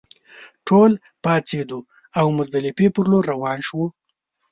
ټول 0.67 0.91
پاڅېدو 1.23 1.79
او 2.19 2.25
مزدلفې 2.37 2.87
پر 2.95 3.05
لور 3.11 3.23
روان 3.33 3.57
شوو. 3.67 3.87